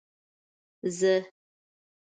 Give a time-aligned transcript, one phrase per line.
[0.97, 1.13] زه.